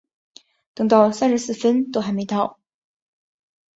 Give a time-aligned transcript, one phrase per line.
[0.73, 2.59] 等到三十四分都还没到